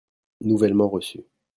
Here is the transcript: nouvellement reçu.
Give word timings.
nouvellement 0.41 0.89
reçu. 0.89 1.25